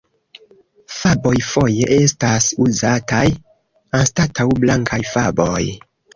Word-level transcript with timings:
Faboj 0.99 1.33
foje 1.47 1.89
estas 1.97 2.47
uzataj 2.65 3.23
anstataŭ 4.01 4.49
blankaj 4.67 5.01
faboj. 5.13 5.63